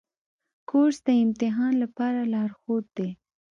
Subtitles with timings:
[0.69, 3.09] کورس د امتحان لپاره لارښود دی.